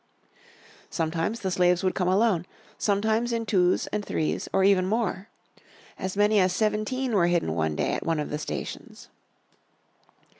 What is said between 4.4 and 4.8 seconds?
or